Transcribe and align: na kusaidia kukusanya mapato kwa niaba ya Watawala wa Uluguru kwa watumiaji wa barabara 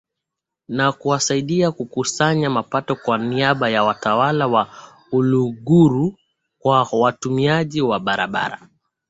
na 0.67 0.91
kusaidia 0.91 1.71
kukusanya 1.71 2.49
mapato 2.49 2.95
kwa 2.95 3.17
niaba 3.17 3.69
ya 3.69 3.83
Watawala 3.83 4.47
wa 4.47 4.69
Uluguru 5.11 6.17
kwa 6.61 6.87
watumiaji 6.91 7.81
wa 7.81 7.99
barabara 7.99 8.67